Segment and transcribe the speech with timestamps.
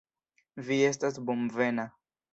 [0.69, 1.89] Vi estas bonvena.